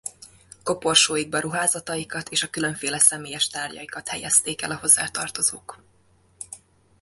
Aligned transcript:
Koporsóikba 0.63 1.39
ruházataikat 1.39 2.29
és 2.29 2.43
a 2.43 2.49
különféle 2.49 2.97
személyes 2.99 3.47
tárgyaikat 3.47 4.07
helyezték 4.07 4.61
el 4.61 4.71
a 4.71 4.75
hozzátartozók. 4.77 5.79